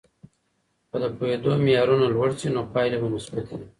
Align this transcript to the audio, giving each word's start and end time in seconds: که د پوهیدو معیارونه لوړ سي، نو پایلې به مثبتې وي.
که 0.89 0.97
د 1.03 1.05
پوهیدو 1.17 1.51
معیارونه 1.65 2.05
لوړ 2.15 2.29
سي، 2.39 2.47
نو 2.55 2.61
پایلې 2.73 2.97
به 3.01 3.07
مثبتې 3.15 3.53
وي. 3.57 3.65